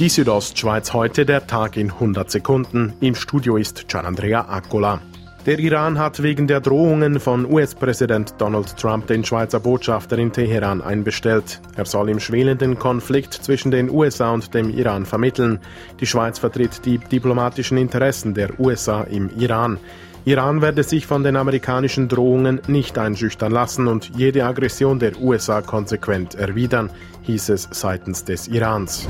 [0.00, 2.94] Die Südostschweiz heute, der Tag in 100 Sekunden.
[3.00, 5.02] Im Studio ist Gianandrea Accola.
[5.44, 10.80] Der Iran hat wegen der Drohungen von US-Präsident Donald Trump den Schweizer Botschafter in Teheran
[10.80, 11.60] einbestellt.
[11.76, 15.60] Er soll im schwelenden Konflikt zwischen den USA und dem Iran vermitteln.
[16.00, 19.78] Die Schweiz vertritt die diplomatischen Interessen der USA im Iran.
[20.24, 25.60] Iran werde sich von den amerikanischen Drohungen nicht einschüchtern lassen und jede Aggression der USA
[25.60, 26.88] konsequent erwidern,
[27.24, 29.06] hieß es seitens des Irans.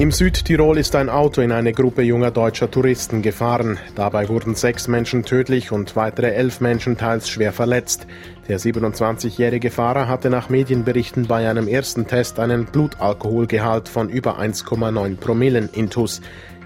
[0.00, 3.78] Im Südtirol ist ein Auto in eine Gruppe junger deutscher Touristen gefahren.
[3.96, 8.06] Dabei wurden sechs Menschen tödlich und weitere elf Menschen teils schwer verletzt.
[8.48, 15.16] Der 27-jährige Fahrer hatte nach Medienberichten bei einem ersten Test einen Blutalkoholgehalt von über 1,9
[15.16, 16.22] Promillen intus.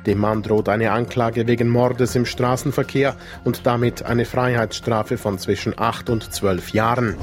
[0.06, 5.77] Dem Mann droht eine Anklage wegen Mordes im Straßenverkehr und damit eine Freiheitsstrafe von zwischen
[5.77, 7.16] acht und zwölf Jahren.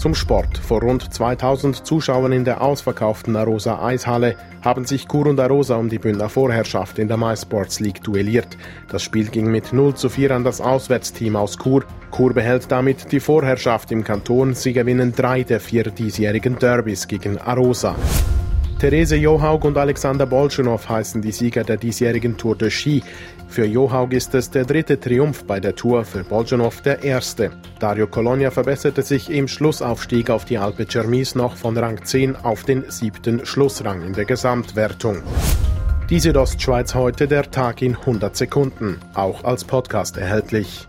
[0.00, 0.56] Zum Sport.
[0.56, 5.90] Vor rund 2000 Zuschauern in der ausverkauften Arosa Eishalle haben sich Chur und Arosa um
[5.90, 8.56] die Bündner Vorherrschaft in der MySports League duelliert.
[8.88, 11.84] Das Spiel ging mit 0 zu 4 an das Auswärtsteam aus Chur.
[12.16, 14.54] Chur behält damit die Vorherrschaft im Kanton.
[14.54, 17.94] Sie gewinnen drei der vier diesjährigen Derbys gegen Arosa.
[18.80, 23.02] Therese Johaug und Alexander Bolschunow heißen die Sieger der diesjährigen Tour de Ski.
[23.46, 27.50] Für Johaug ist es der dritte Triumph bei der Tour, für Bolschunow der erste.
[27.78, 32.64] Dario Colonia verbesserte sich im Schlussaufstieg auf die Alpe Cermis noch von Rang 10 auf
[32.64, 35.18] den siebten Schlussrang in der Gesamtwertung.
[36.08, 40.86] Die Südostschweiz heute der Tag in 100 Sekunden, auch als Podcast erhältlich.